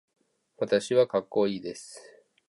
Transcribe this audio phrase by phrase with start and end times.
[0.57, 2.25] 私はかっこいいです。